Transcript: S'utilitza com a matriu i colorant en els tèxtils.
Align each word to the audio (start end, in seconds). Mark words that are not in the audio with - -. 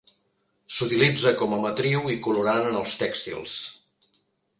S'utilitza 0.77 1.33
com 1.41 1.53
a 1.57 1.59
matriu 1.65 2.01
i 2.13 2.17
colorant 2.29 2.71
en 2.71 2.79
els 2.81 2.95
tèxtils. 3.03 3.55